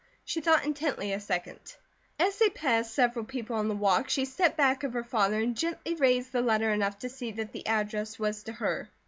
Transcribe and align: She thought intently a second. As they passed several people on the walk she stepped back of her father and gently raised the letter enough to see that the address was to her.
She 0.25 0.41
thought 0.41 0.65
intently 0.65 1.13
a 1.13 1.19
second. 1.19 1.59
As 2.19 2.39
they 2.39 2.49
passed 2.49 2.91
several 2.95 3.23
people 3.23 3.55
on 3.57 3.67
the 3.67 3.75
walk 3.75 4.09
she 4.09 4.25
stepped 4.25 4.57
back 4.57 4.83
of 4.83 4.93
her 4.93 5.03
father 5.03 5.39
and 5.39 5.55
gently 5.55 5.93
raised 5.93 6.31
the 6.31 6.41
letter 6.41 6.71
enough 6.73 6.97
to 7.01 7.07
see 7.09 7.31
that 7.33 7.51
the 7.51 7.67
address 7.67 8.17
was 8.17 8.41
to 8.45 8.53
her. 8.53 8.89